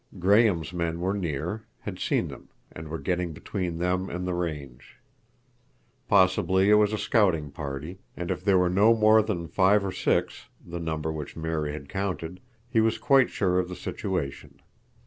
[0.17, 4.97] Graham's men were near, had seen them, and were getting between them and the range.
[6.07, 9.91] Possibly it was a scouting party, and if there were no more than five or
[9.91, 14.59] six, the number which Mary had counted, he was quite sure of the situation.